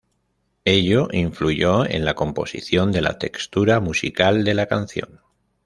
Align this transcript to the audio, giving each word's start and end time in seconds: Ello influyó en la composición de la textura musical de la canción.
Ello 0.65 1.09
influyó 1.11 1.85
en 1.85 2.05
la 2.05 2.15
composición 2.15 2.91
de 2.91 3.01
la 3.01 3.19
textura 3.19 3.79
musical 3.79 4.43
de 4.43 4.55
la 4.55 4.65
canción. 4.65 5.21